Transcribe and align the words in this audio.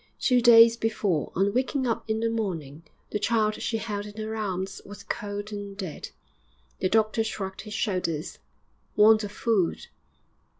Two 0.19 0.41
days 0.41 0.77
before, 0.77 1.31
on 1.35 1.53
waking 1.53 1.85
up 1.85 2.03
in 2.09 2.21
the 2.21 2.29
morning, 2.31 2.81
the 3.11 3.19
child 3.19 3.61
she 3.61 3.77
held 3.77 4.07
in 4.07 4.17
her 4.17 4.35
arms 4.35 4.81
was 4.83 5.03
cold 5.03 5.51
and 5.53 5.77
dead. 5.77 6.09
The 6.79 6.89
doctor 6.89 7.23
shrugged 7.23 7.61
his 7.61 7.75
shoulders. 7.75 8.39
Want 8.95 9.23
of 9.23 9.31
food! 9.31 9.85